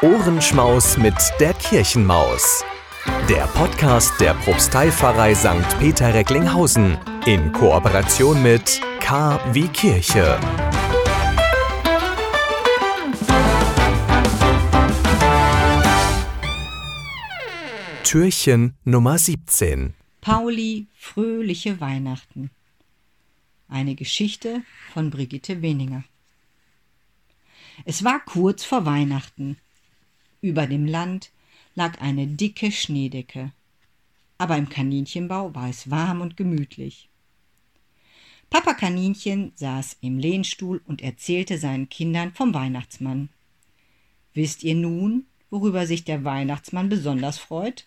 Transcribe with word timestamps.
Ohrenschmaus 0.00 0.96
mit 0.96 1.16
der 1.40 1.52
Kirchenmaus. 1.54 2.64
Der 3.28 3.48
Podcast 3.48 4.12
der 4.20 4.32
Propsteipfarrei 4.34 5.34
St. 5.34 5.76
Peter 5.80 6.14
Recklinghausen 6.14 6.96
in 7.26 7.50
Kooperation 7.50 8.40
mit 8.40 8.80
K 9.00 9.40
wie 9.52 9.66
Kirche. 9.66 10.38
Türchen 18.04 18.76
Nummer 18.84 19.18
17. 19.18 19.94
Pauli 20.20 20.86
fröhliche 20.94 21.80
Weihnachten. 21.80 22.50
Eine 23.68 23.96
Geschichte 23.96 24.62
von 24.92 25.10
Brigitte 25.10 25.60
Weninger. 25.60 26.04
Es 27.84 28.04
war 28.04 28.20
kurz 28.24 28.62
vor 28.62 28.86
Weihnachten. 28.86 29.56
Über 30.40 30.66
dem 30.66 30.86
Land 30.86 31.30
lag 31.74 32.00
eine 32.00 32.26
dicke 32.26 32.70
Schneedecke. 32.70 33.52
Aber 34.38 34.56
im 34.56 34.68
Kaninchenbau 34.68 35.54
war 35.54 35.68
es 35.68 35.90
warm 35.90 36.20
und 36.20 36.36
gemütlich. 36.36 37.08
Papa 38.50 38.74
Kaninchen 38.74 39.52
saß 39.56 39.98
im 40.00 40.18
Lehnstuhl 40.18 40.80
und 40.86 41.02
erzählte 41.02 41.58
seinen 41.58 41.88
Kindern 41.88 42.32
vom 42.32 42.54
Weihnachtsmann. 42.54 43.28
Wisst 44.32 44.62
ihr 44.62 44.74
nun, 44.74 45.26
worüber 45.50 45.86
sich 45.86 46.04
der 46.04 46.24
Weihnachtsmann 46.24 46.88
besonders 46.88 47.38
freut? 47.38 47.86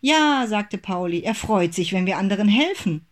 Ja, 0.00 0.46
sagte 0.46 0.78
Pauli, 0.78 1.22
er 1.22 1.34
freut 1.34 1.74
sich, 1.74 1.92
wenn 1.92 2.06
wir 2.06 2.18
anderen 2.18 2.48
helfen. 2.48 3.04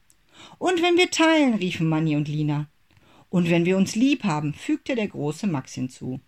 Und 0.58 0.82
wenn 0.82 0.96
wir 0.96 1.10
teilen, 1.10 1.54
riefen 1.54 1.88
Manni 1.88 2.16
und 2.16 2.28
Lina. 2.28 2.68
Und 3.28 3.50
wenn 3.50 3.64
wir 3.64 3.76
uns 3.76 3.96
lieb 3.96 4.24
haben, 4.24 4.54
fügte 4.54 4.94
der 4.94 5.08
große 5.08 5.46
Max 5.46 5.74
hinzu. 5.74 6.20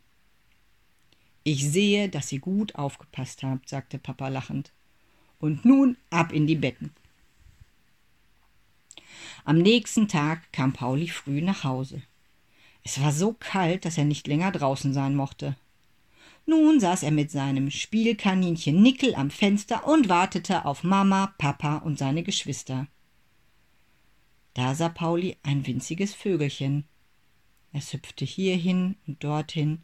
Ich 1.50 1.66
sehe, 1.66 2.10
dass 2.10 2.30
ihr 2.30 2.40
gut 2.40 2.74
aufgepasst 2.74 3.42
habt, 3.42 3.70
sagte 3.70 3.98
Papa 3.98 4.28
lachend. 4.28 4.70
Und 5.40 5.64
nun 5.64 5.96
ab 6.10 6.30
in 6.30 6.46
die 6.46 6.56
Betten. 6.56 6.90
Am 9.46 9.56
nächsten 9.56 10.08
Tag 10.08 10.52
kam 10.52 10.74
Pauli 10.74 11.08
früh 11.08 11.40
nach 11.40 11.64
Hause. 11.64 12.02
Es 12.84 13.00
war 13.00 13.12
so 13.12 13.32
kalt, 13.32 13.86
dass 13.86 13.96
er 13.96 14.04
nicht 14.04 14.26
länger 14.26 14.52
draußen 14.52 14.92
sein 14.92 15.14
mochte. 15.14 15.56
Nun 16.44 16.80
saß 16.80 17.02
er 17.02 17.12
mit 17.12 17.30
seinem 17.30 17.70
Spielkaninchen 17.70 18.82
Nickel 18.82 19.14
am 19.14 19.30
Fenster 19.30 19.88
und 19.88 20.10
wartete 20.10 20.66
auf 20.66 20.84
Mama, 20.84 21.32
Papa 21.38 21.78
und 21.78 21.98
seine 21.98 22.24
Geschwister. 22.24 22.88
Da 24.52 24.74
sah 24.74 24.90
Pauli 24.90 25.38
ein 25.42 25.66
winziges 25.66 26.12
Vögelchen. 26.12 26.84
Es 27.72 27.94
hüpfte 27.94 28.26
hierhin 28.26 28.96
und 29.06 29.24
dorthin 29.24 29.82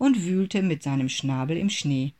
und 0.00 0.24
wühlte 0.24 0.62
mit 0.62 0.82
seinem 0.82 1.10
Schnabel 1.10 1.58
im 1.58 1.68
Schnee. 1.68 2.14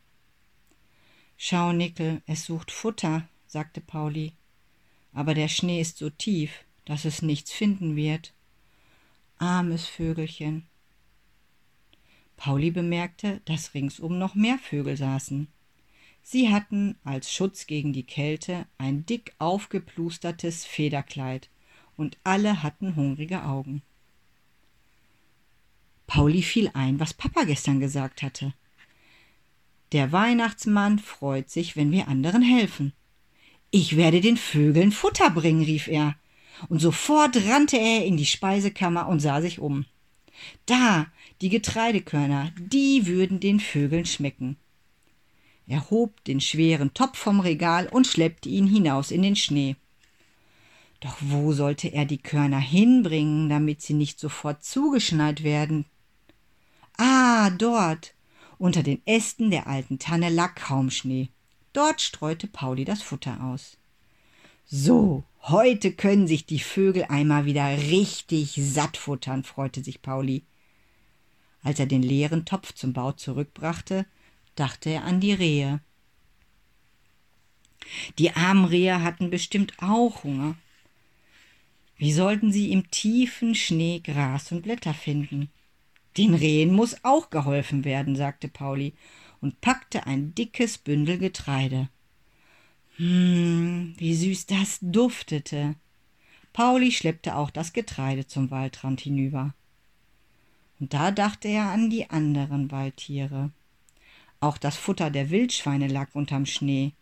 Schau, 1.39 1.73
Nickel, 1.73 2.21
es 2.27 2.45
sucht 2.45 2.71
Futter, 2.71 3.27
sagte 3.47 3.81
Pauli. 3.81 4.35
Aber 5.15 5.33
der 5.33 5.49
Schnee 5.49 5.81
ist 5.81 5.97
so 5.97 6.11
tief, 6.11 6.67
dass 6.85 7.07
es 7.07 7.23
nichts 7.23 7.51
finden 7.53 7.97
wird. 7.97 8.35
Armes 9.39 9.87
Vögelchen. 9.87 10.67
Pauli 12.37 12.71
bemerkte, 12.71 13.41
dass 13.47 13.73
ringsum 13.73 14.19
noch 14.19 14.35
mehr 14.35 14.59
Vögel 14.59 14.99
saßen. 14.99 15.49
Sie 16.21 16.51
hatten 16.51 16.99
als 17.03 17.33
Schutz 17.33 17.67
gegen 17.67 17.95
die 17.95 18.05
Kälte 18.05 18.67
ein 18.77 19.07
dick 19.07 19.35
aufgeplustertes 19.39 20.67
Federkleid, 20.67 21.49
und 21.97 22.19
alle 22.25 22.63
hatten 22.63 22.95
hungrige 22.95 23.43
Augen. 23.45 23.81
Pauli 26.11 26.43
fiel 26.43 26.73
ein, 26.75 26.99
was 26.99 27.15
Papa 27.15 27.45
gestern 27.45 27.79
gesagt 27.79 28.23
hatte. 28.23 28.53
Der 29.93 30.11
Weihnachtsmann 30.11 30.99
freut 30.99 31.49
sich, 31.51 31.77
wenn 31.77 31.93
wir 31.93 32.09
anderen 32.09 32.43
helfen. 32.43 32.93
Ich 33.71 33.97
werde 33.97 34.21
den 34.21 34.37
Vögeln 34.37 34.91
Futter 34.91 35.31
bringen, 35.31 35.63
rief 35.63 35.87
er, 35.87 36.17
und 36.69 36.81
sofort 36.81 37.37
rannte 37.47 37.79
er 37.79 38.05
in 38.05 38.17
die 38.17 38.27
Speisekammer 38.27 39.07
und 39.07 39.21
sah 39.21 39.41
sich 39.41 39.61
um. 39.61 39.87
Da, 40.67 41.07
die 41.43 41.49
Getreidekörner, 41.49 42.51
die 42.59 43.07
würden 43.07 43.39
den 43.39 43.61
Vögeln 43.61 44.05
schmecken. 44.05 44.57
Er 45.69 45.91
hob 45.91 46.25
den 46.25 46.41
schweren 46.41 46.93
Topf 46.93 47.19
vom 47.19 47.39
Regal 47.39 47.87
und 47.87 48.09
schleppte 48.09 48.49
ihn 48.49 48.67
hinaus 48.67 49.13
in 49.13 49.23
den 49.23 49.37
Schnee. 49.37 49.77
Doch 50.99 51.17
wo 51.21 51.53
sollte 51.53 51.87
er 51.87 52.05
die 52.05 52.19
Körner 52.19 52.59
hinbringen, 52.59 53.49
damit 53.49 53.81
sie 53.81 53.95
nicht 53.95 54.19
sofort 54.19 54.65
zugeschneit 54.65 55.45
werden? 55.45 55.85
Ah, 56.97 57.51
dort. 57.51 58.15
Unter 58.59 58.83
den 58.83 59.01
Ästen 59.07 59.51
der 59.51 59.67
alten 59.67 59.99
Tanne 59.99 60.29
lag 60.29 60.55
kaum 60.55 60.91
Schnee. 60.91 61.31
Dort 61.73 62.01
streute 62.01 62.47
Pauli 62.47 62.85
das 62.85 63.03
Futter 63.03 63.43
aus. 63.43 63.79
So, 64.67 65.25
heute 65.43 65.93
können 65.93 66.27
sich 66.27 66.47
die 66.47 66.59
Vögel 66.59 67.05
einmal 67.09 67.45
wieder 67.45 67.67
richtig 67.77 68.55
satt 68.57 68.97
futtern, 68.97 69.45
freute 69.45 69.83
sich 69.83 70.03
Pauli. 70.03 70.45
Als 71.63 71.79
er 71.79 71.87
den 71.87 72.03
leeren 72.03 72.45
Topf 72.45 72.73
zum 72.75 72.93
Bau 72.93 73.13
zurückbrachte, 73.13 74.07
dachte 74.55 74.91
er 74.91 75.05
an 75.05 75.21
die 75.21 75.33
Rehe. 75.33 75.81
Die 78.19 78.33
armen 78.33 78.65
Rehe 78.65 79.03
hatten 79.03 79.31
bestimmt 79.31 79.75
auch 79.79 80.25
Hunger. 80.25 80.55
Wie 81.97 82.13
sollten 82.13 82.53
sie 82.53 82.73
im 82.73 82.91
tiefen 82.91 83.55
Schnee 83.55 84.01
Gras 84.01 84.53
und 84.53 84.63
Blätter 84.63 84.95
finden? 84.95 85.51
Den 86.17 86.35
Rehen 86.35 86.73
muss 86.75 87.05
auch 87.05 87.31
geholfen 87.31 87.85
werden, 87.85 88.17
sagte 88.17 88.49
Pauli 88.49 88.95
und 89.41 89.61
packte 89.61 90.07
ein 90.07 90.35
dickes 90.35 90.79
Bündel 90.79 91.19
Getreide. 91.19 91.89
Hm, 92.97 93.95
wie 93.97 94.15
süß 94.15 94.47
das 94.47 94.79
duftete. 94.83 95.77
Pauli 96.53 96.93
schleppte 96.93 97.37
auch 97.37 97.51
das 97.51 97.73
Getreide 97.73 98.27
zum 98.27 98.51
Waldrand 98.51 99.01
hinüber. 99.01 99.55
Und 100.81 100.95
da 100.95 101.11
dachte 101.11 101.49
er 101.49 101.71
an 101.71 101.91
die 101.91 102.11
anderen 102.11 102.71
Waldtiere. 102.71 103.51
Auch 104.41 104.59
das 104.59 104.77
Futter 104.77 105.11
der 105.11 105.31
Wildschweine 105.31 105.87
lag 105.87 106.09
unterm 106.15 106.47
Schnee. 106.47 106.93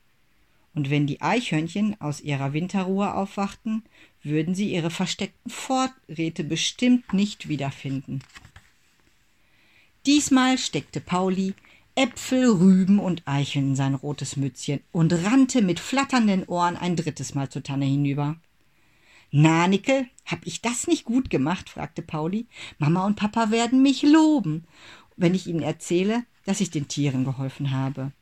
Und 0.75 0.91
wenn 0.91 1.07
die 1.07 1.23
Eichhörnchen 1.23 2.01
aus 2.01 2.21
ihrer 2.21 2.53
Winterruhe 2.53 3.15
aufwachten, 3.15 3.85
würden 4.23 4.55
sie 4.55 4.73
ihre 4.73 4.91
versteckten 4.91 5.51
Vorräte 5.51 6.45
bestimmt 6.45 7.13
nicht 7.13 7.49
wiederfinden. 7.49 8.23
Diesmal 10.09 10.57
steckte 10.57 11.03
Pauli 11.03 11.53
Äpfel, 11.95 12.49
Rüben 12.49 12.99
und 12.99 13.29
Eicheln 13.29 13.69
in 13.69 13.77
sein 13.77 13.95
rotes 13.95 14.39
Mützchen 14.39 14.81
und 14.91 15.13
rannte 15.13 15.61
mit 15.61 15.79
flatternden 15.79 16.45
Ohren 16.45 16.79
ein 16.79 16.97
drittes 16.97 17.35
Mal 17.35 17.51
zur 17.51 17.63
Tanne 17.63 17.85
hinüber. 17.85 18.37
Na, 19.31 19.69
Nickel, 19.69 20.07
hab 20.25 20.39
ich 20.47 20.63
das 20.63 20.87
nicht 20.87 21.05
gut 21.05 21.29
gemacht? 21.29 21.69
fragte 21.69 22.01
Pauli. 22.01 22.47
Mama 22.79 23.05
und 23.05 23.17
Papa 23.17 23.51
werden 23.51 23.83
mich 23.83 24.03
loben, 24.03 24.65
wenn 25.19 25.35
ich 25.35 25.47
ihnen 25.47 25.61
erzähle, 25.61 26.25
dass 26.47 26.63
ich 26.63 26.71
den 26.71 26.89
Tieren 26.89 27.27
geholfen 27.27 27.73
habe. 27.73 28.13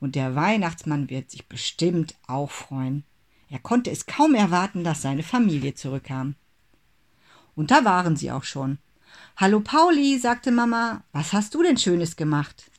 Und 0.00 0.14
der 0.14 0.36
Weihnachtsmann 0.36 1.10
wird 1.10 1.30
sich 1.30 1.46
bestimmt 1.48 2.14
auch 2.26 2.50
freuen. 2.50 3.04
Er 3.50 3.58
konnte 3.58 3.90
es 3.90 4.06
kaum 4.06 4.34
erwarten, 4.34 4.84
dass 4.84 5.02
seine 5.02 5.22
Familie 5.22 5.74
zurückkam. 5.74 6.34
Und 7.54 7.70
da 7.70 7.84
waren 7.84 8.16
sie 8.16 8.32
auch 8.32 8.44
schon. 8.44 8.78
Hallo 9.36 9.60
Pauli, 9.60 10.18
sagte 10.18 10.50
Mama, 10.50 11.04
was 11.12 11.32
hast 11.32 11.54
du 11.54 11.62
denn 11.62 11.76
Schönes 11.76 12.16
gemacht? 12.16 12.70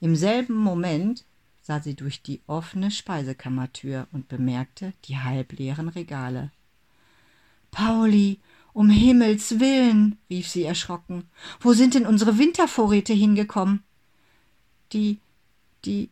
Im 0.00 0.16
selben 0.16 0.54
Moment 0.54 1.24
sah 1.62 1.80
sie 1.80 1.94
durch 1.94 2.22
die 2.22 2.40
offene 2.46 2.90
Speisekammertür 2.90 4.06
und 4.12 4.28
bemerkte 4.28 4.92
die 5.04 5.18
halbleeren 5.18 5.88
Regale. 5.88 6.50
Pauli, 7.70 8.40
um 8.72 8.90
Himmels 8.90 9.58
willen, 9.58 10.18
rief 10.30 10.48
sie 10.48 10.64
erschrocken, 10.64 11.24
wo 11.60 11.72
sind 11.72 11.94
denn 11.94 12.06
unsere 12.06 12.38
Wintervorräte 12.38 13.12
hingekommen? 13.12 13.82
Die, 14.92 15.18
die, 15.84 16.10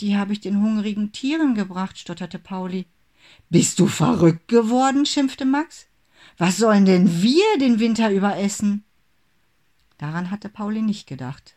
die 0.00 0.16
habe 0.16 0.32
ich 0.32 0.40
den 0.40 0.60
hungrigen 0.60 1.12
Tieren 1.12 1.54
gebracht, 1.54 1.98
stotterte 1.98 2.38
Pauli. 2.38 2.86
Bist 3.48 3.78
du 3.78 3.86
verrückt 3.86 4.48
geworden? 4.48 5.06
schimpfte 5.06 5.44
Max. 5.44 5.86
Was 6.36 6.56
sollen 6.56 6.84
denn 6.84 7.22
wir 7.22 7.58
den 7.58 7.80
Winter 7.80 8.10
über 8.10 8.36
essen? 8.36 8.84
Daran 10.00 10.30
hatte 10.30 10.48
Pauli 10.48 10.80
nicht 10.80 11.06
gedacht. 11.06 11.56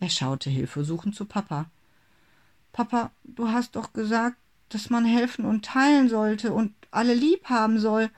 Er 0.00 0.10
schaute 0.10 0.50
hilfesuchend 0.50 1.14
zu 1.14 1.24
Papa. 1.24 1.70
Papa, 2.72 3.10
du 3.24 3.48
hast 3.48 3.74
doch 3.74 3.94
gesagt, 3.94 4.36
dass 4.68 4.90
man 4.90 5.06
helfen 5.06 5.46
und 5.46 5.64
teilen 5.64 6.10
sollte 6.10 6.52
und 6.52 6.74
alle 6.90 7.14
lieb 7.14 7.46
haben 7.46 7.78
soll 7.78 8.10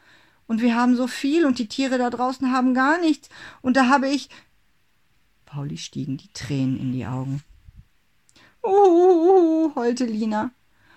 und 0.48 0.62
wir 0.62 0.74
haben 0.74 0.96
so 0.96 1.06
viel 1.06 1.46
und 1.46 1.60
die 1.60 1.68
Tiere 1.68 1.96
da 1.96 2.10
draußen 2.10 2.50
haben 2.50 2.74
gar 2.74 2.98
nichts 2.98 3.28
und 3.60 3.76
da 3.76 3.86
habe 3.86 4.08
ich. 4.08 4.30
Pauli 5.46 5.76
stiegen 5.76 6.16
die 6.16 6.32
Tränen 6.34 6.80
in 6.80 6.92
die 6.92 7.06
Augen. 7.06 7.44
Uhuhu, 8.64 9.76
heulte 9.76 10.06
Lina. 10.06 10.50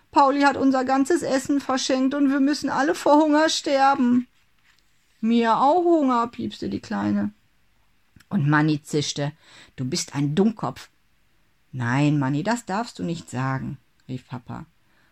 Pauli 0.10 0.42
hat 0.42 0.58
unser 0.58 0.86
ganzes 0.86 1.22
Essen 1.22 1.62
verschenkt 1.62 2.16
und 2.16 2.32
wir 2.32 2.40
müssen 2.40 2.72
alle 2.72 2.96
vor 2.96 3.22
Hunger 3.22 3.48
sterben. 3.48 4.26
Mir 5.22 5.58
auch 5.58 5.84
Hunger, 5.84 6.26
piepste 6.26 6.68
die 6.68 6.80
Kleine. 6.80 7.32
Und 8.36 8.50
Manni 8.50 8.84
zischte. 8.84 9.32
Du 9.78 9.86
bist 9.86 10.14
ein 10.14 10.36
Dummkopf. 10.36 10.90
Nein, 11.72 12.20
Manni, 12.20 12.44
das 12.44 12.66
darfst 12.66 13.00
du 13.00 13.04
nicht 13.04 13.30
sagen, 13.30 13.78
rief 14.10 14.28
Papa. 14.28 14.66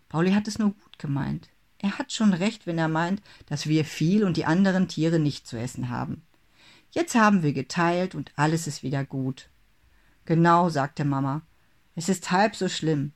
Pauli 0.09 0.33
hat 0.33 0.49
es 0.49 0.59
nur 0.59 0.71
gut 0.71 0.99
gemeint. 0.99 1.47
Er 1.77 1.97
hat 1.97 2.11
schon 2.11 2.33
recht, 2.33 2.67
wenn 2.67 2.77
er 2.77 2.89
meint, 2.89 3.21
dass 3.45 3.67
wir 3.67 3.85
viel 3.85 4.25
und 4.25 4.35
die 4.35 4.43
anderen 4.43 4.89
Tiere 4.89 5.19
nicht 5.19 5.47
zu 5.47 5.57
essen 5.57 5.87
haben. 5.87 6.21
Jetzt 6.91 7.15
haben 7.15 7.43
wir 7.43 7.53
geteilt 7.53 8.13
und 8.13 8.33
alles 8.35 8.67
ist 8.67 8.83
wieder 8.83 9.05
gut. 9.05 9.47
Genau, 10.25 10.67
sagte 10.67 11.05
Mama. 11.05 11.43
Es 11.95 12.09
ist 12.09 12.29
halb 12.29 12.57
so 12.57 12.67
schlimm. 12.67 13.13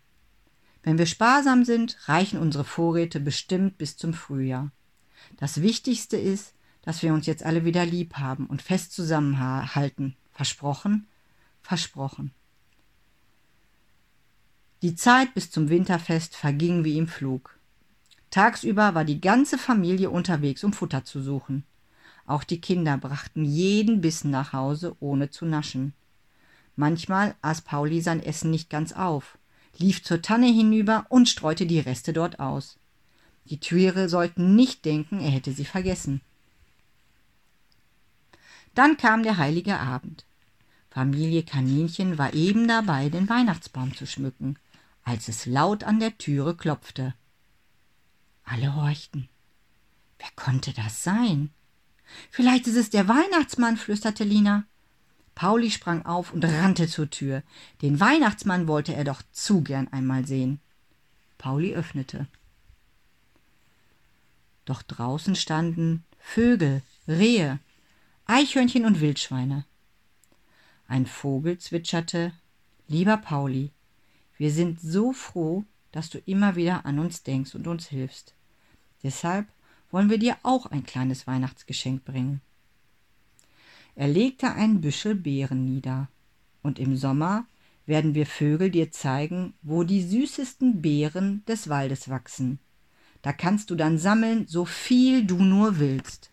Wenn 0.84 0.98
wir 0.98 1.06
sparsam 1.06 1.66
sind, 1.66 1.98
reichen 2.08 2.40
unsere 2.40 2.64
Vorräte 2.64 3.20
bestimmt 3.20 3.78
bis 3.78 3.98
zum 3.98 4.14
Frühjahr. 4.14 4.72
Das 5.36 5.62
Wichtigste 5.62 6.16
ist, 6.16 6.54
dass 6.88 7.04
wir 7.04 7.14
uns 7.14 7.26
jetzt 7.26 7.44
alle 7.44 7.66
wieder 7.66 7.86
lieb 7.86 8.14
haben 8.14 8.46
und 8.46 8.62
fest 8.62 8.94
zusammenhalten. 8.94 10.16
Versprochen? 10.32 11.06
Versprochen. 11.62 12.32
Die 14.82 14.96
Zeit 14.96 15.34
bis 15.34 15.52
zum 15.52 15.68
Winterfest 15.68 16.38
verging 16.38 16.86
wie 16.86 16.98
im 16.98 17.10
Flug. 17.10 17.60
Tagsüber 18.30 18.96
war 18.96 19.04
die 19.04 19.20
ganze 19.20 19.58
Familie 19.58 20.10
unterwegs, 20.10 20.64
um 20.64 20.72
Futter 20.72 21.04
zu 21.04 21.22
suchen. 21.22 21.66
Auch 22.26 22.46
die 22.46 22.62
Kinder 22.62 22.98
brachten 22.98 23.44
jeden 23.44 24.00
Bissen 24.00 24.32
nach 24.32 24.54
Hause, 24.54 24.96
ohne 25.02 25.30
zu 25.30 25.46
naschen. 25.46 25.92
Manchmal 26.78 27.36
aß 27.42 27.64
Pauli 27.64 28.00
sein 28.00 28.24
Essen 28.24 28.50
nicht 28.50 28.70
ganz 28.70 28.94
auf, 28.94 29.38
lief 29.78 30.06
zur 30.06 30.22
Tanne 30.22 30.48
hinüber 30.48 31.06
und 31.10 31.28
streute 31.28 31.66
die 31.66 31.82
Reste 31.82 32.14
dort 32.14 32.40
aus. 32.40 32.78
Die 33.44 33.60
Tiere 33.60 34.08
sollten 34.08 34.56
nicht 34.56 34.86
denken, 34.86 35.20
er 35.20 35.32
hätte 35.32 35.52
sie 35.52 35.66
vergessen. 35.66 36.22
Dann 38.78 38.96
kam 38.96 39.24
der 39.24 39.38
heilige 39.38 39.80
Abend. 39.80 40.24
Familie 40.92 41.42
Kaninchen 41.42 42.20
war 42.20 42.36
eben 42.36 42.68
dabei, 42.68 43.10
den 43.10 43.28
Weihnachtsbaum 43.28 43.96
zu 43.96 44.06
schmücken, 44.06 44.60
als 45.04 45.30
es 45.30 45.48
laut 45.48 45.84
an 45.84 46.00
der 46.00 46.16
Türe 46.20 46.56
klopfte. 46.56 47.16
Alle 48.44 48.76
horchten. 48.76 49.30
Wer 50.20 50.30
konnte 50.36 50.74
das 50.74 51.04
sein? 51.04 51.50
Vielleicht 52.30 52.68
ist 52.68 52.76
es 52.76 52.92
der 52.92 53.08
Weihnachtsmann, 53.08 53.78
flüsterte 53.78 54.24
Lina. 54.24 54.66
Pauli 55.34 55.72
sprang 55.72 56.06
auf 56.06 56.32
und 56.32 56.46
rannte 56.46 56.88
zur 56.88 57.10
Tür. 57.10 57.42
Den 57.82 58.00
Weihnachtsmann 58.00 58.68
wollte 58.68 58.94
er 58.94 59.06
doch 59.06 59.24
zu 59.32 59.62
gern 59.62 59.88
einmal 59.88 60.28
sehen. 60.28 60.60
Pauli 61.40 61.74
öffnete. 61.74 62.28
Doch 64.66 64.84
draußen 64.84 65.36
standen 65.36 66.04
Vögel, 66.20 66.84
Rehe, 67.08 67.60
Eichhörnchen 68.30 68.84
und 68.84 69.00
Wildschweine. 69.00 69.64
Ein 70.86 71.06
Vogel 71.06 71.60
zwitscherte 71.60 72.34
Lieber 72.90 73.16
Pauli, 73.16 73.72
wir 74.38 74.52
sind 74.52 74.82
so 74.82 75.14
froh, 75.14 75.64
dass 75.94 76.10
du 76.10 76.18
immer 76.26 76.58
wieder 76.58 76.86
an 76.86 77.00
uns 77.00 77.24
denkst 77.24 77.56
und 77.56 77.68
uns 77.68 77.88
hilfst. 77.88 78.36
Deshalb 79.02 79.48
wollen 79.92 80.10
wir 80.10 80.18
dir 80.18 80.36
auch 80.44 80.66
ein 80.66 80.84
kleines 80.84 81.26
Weihnachtsgeschenk 81.26 82.04
bringen. 82.04 82.42
Er 83.96 84.10
legte 84.10 84.52
ein 84.52 84.82
Büschel 84.82 85.16
Beeren 85.16 85.64
nieder, 85.64 86.10
und 86.64 86.80
im 86.80 86.98
Sommer 86.98 87.46
werden 87.86 88.14
wir 88.14 88.26
Vögel 88.26 88.70
dir 88.70 88.92
zeigen, 88.92 89.54
wo 89.62 89.86
die 89.86 90.04
süßesten 90.04 90.82
Beeren 90.82 91.46
des 91.46 91.70
Waldes 91.70 92.10
wachsen. 92.10 92.60
Da 93.22 93.32
kannst 93.32 93.70
du 93.70 93.76
dann 93.76 93.98
sammeln, 93.98 94.48
so 94.48 94.66
viel 94.66 95.26
du 95.26 95.38
nur 95.38 95.80
willst. 95.80 96.32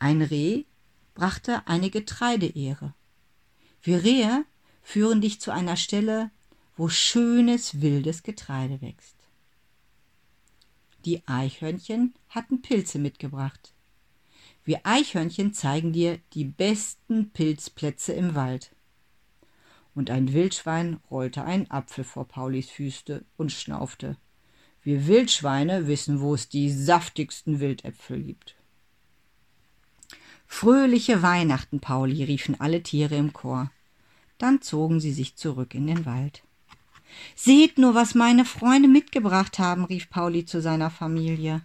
Ein 0.00 0.22
Reh 0.22 0.64
brachte 1.14 1.68
eine 1.68 1.90
Getreideehre. 1.90 2.94
Wir 3.82 4.02
Rehe 4.02 4.46
führen 4.82 5.20
dich 5.20 5.42
zu 5.42 5.52
einer 5.52 5.76
Stelle, 5.76 6.30
wo 6.74 6.88
schönes 6.88 7.82
wildes 7.82 8.22
Getreide 8.22 8.80
wächst. 8.80 9.14
Die 11.04 11.22
Eichhörnchen 11.28 12.14
hatten 12.30 12.62
Pilze 12.62 12.98
mitgebracht. 12.98 13.74
Wir 14.64 14.80
Eichhörnchen 14.84 15.52
zeigen 15.52 15.92
dir 15.92 16.18
die 16.32 16.44
besten 16.44 17.30
Pilzplätze 17.30 18.14
im 18.14 18.34
Wald. 18.34 18.74
Und 19.94 20.08
ein 20.08 20.32
Wildschwein 20.32 20.98
rollte 21.10 21.44
einen 21.44 21.70
Apfel 21.70 22.04
vor 22.04 22.26
Paulis 22.26 22.70
Füße 22.70 23.22
und 23.36 23.52
schnaufte. 23.52 24.16
Wir 24.82 25.06
Wildschweine 25.06 25.86
wissen, 25.88 26.20
wo 26.22 26.34
es 26.34 26.48
die 26.48 26.70
saftigsten 26.70 27.60
Wildäpfel 27.60 28.22
gibt. 28.22 28.56
Fröhliche 30.52 31.22
Weihnachten, 31.22 31.78
Pauli, 31.78 32.24
riefen 32.24 32.60
alle 32.60 32.82
Tiere 32.82 33.14
im 33.14 33.32
Chor. 33.32 33.70
Dann 34.36 34.60
zogen 34.60 35.00
sie 35.00 35.12
sich 35.12 35.36
zurück 35.36 35.74
in 35.74 35.86
den 35.86 36.04
Wald. 36.04 36.42
Seht 37.34 37.78
nur, 37.78 37.94
was 37.94 38.14
meine 38.14 38.44
Freunde 38.44 38.88
mitgebracht 38.88 39.58
haben, 39.58 39.84
rief 39.84 40.10
Pauli 40.10 40.44
zu 40.44 40.60
seiner 40.60 40.90
Familie. 40.90 41.62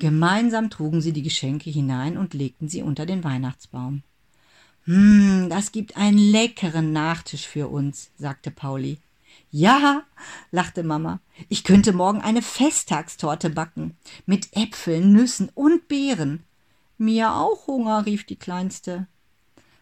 Gemeinsam 0.00 0.70
trugen 0.70 1.00
sie 1.00 1.12
die 1.12 1.22
Geschenke 1.22 1.70
hinein 1.70 2.16
und 2.16 2.34
legten 2.34 2.68
sie 2.68 2.82
unter 2.82 3.04
den 3.06 3.22
Weihnachtsbaum. 3.22 4.02
Hm, 4.84 5.48
das 5.50 5.70
gibt 5.70 5.96
einen 5.96 6.18
leckeren 6.18 6.92
Nachtisch 6.92 7.46
für 7.46 7.68
uns, 7.68 8.10
sagte 8.16 8.50
Pauli. 8.50 8.98
Ja, 9.50 10.02
lachte 10.50 10.82
Mama, 10.82 11.20
ich 11.48 11.64
könnte 11.64 11.92
morgen 11.92 12.20
eine 12.20 12.42
Festtagstorte 12.42 13.50
backen, 13.50 13.96
mit 14.26 14.56
Äpfeln, 14.56 15.12
Nüssen 15.12 15.50
und 15.54 15.88
Beeren. 15.88 16.44
Mir 16.96 17.34
auch 17.34 17.66
Hunger, 17.66 18.06
rief 18.06 18.24
die 18.24 18.36
Kleinste. 18.36 19.06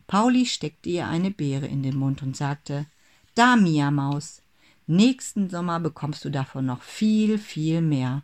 Pauli 0.07 0.47
steckte 0.47 0.89
ihr 0.89 1.09
eine 1.09 1.31
Beere 1.31 1.67
in 1.67 1.83
den 1.83 1.97
Mund 1.97 2.23
und 2.23 2.37
sagte, 2.37 2.87
Da, 3.35 3.57
Mia 3.57 3.91
Maus, 3.91 4.43
nächsten 4.87 5.51
Sommer 5.51 5.81
bekommst 5.81 6.25
du 6.25 6.31
davon 6.31 6.67
noch 6.67 6.83
viel, 6.83 7.39
viel 7.39 7.81
mehr. 7.81 8.23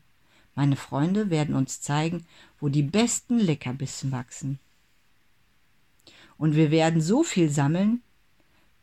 Meine 0.54 0.76
Freunde 0.76 1.30
werden 1.30 1.54
uns 1.54 1.80
zeigen, 1.80 2.26
wo 2.60 2.68
die 2.68 2.82
besten 2.82 3.38
Leckerbissen 3.38 4.12
wachsen. 4.12 4.58
Und 6.36 6.54
wir 6.54 6.70
werden 6.70 7.00
so 7.00 7.22
viel 7.22 7.48
sammeln, 7.48 8.02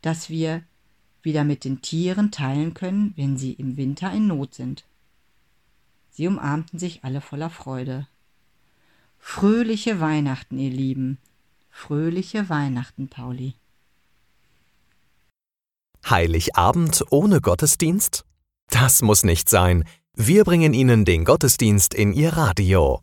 dass 0.02 0.30
wir 0.30 0.62
wieder 1.22 1.44
mit 1.44 1.64
den 1.64 1.82
Tieren 1.82 2.30
teilen 2.30 2.74
können, 2.74 3.12
wenn 3.16 3.36
sie 3.36 3.52
im 3.52 3.76
Winter 3.76 4.12
in 4.12 4.26
Not 4.26 4.54
sind. 4.54 4.84
Sie 6.10 6.26
umarmten 6.26 6.78
sich 6.78 7.04
alle 7.04 7.20
voller 7.20 7.50
Freude. 7.50 8.06
Fröhliche 9.18 10.00
Weihnachten, 10.00 10.58
ihr 10.58 10.70
Lieben. 10.70 11.18
Fröhliche 11.70 12.48
Weihnachten, 12.48 13.08
Pauli. 13.08 13.54
Heiligabend 16.08 17.04
ohne 17.10 17.40
Gottesdienst? 17.40 18.24
Das 18.68 19.02
muss 19.02 19.22
nicht 19.22 19.48
sein. 19.48 19.84
Wir 20.14 20.44
bringen 20.44 20.74
Ihnen 20.74 21.04
den 21.04 21.24
Gottesdienst 21.24 21.94
in 21.94 22.12
Ihr 22.12 22.32
Radio. 22.32 23.02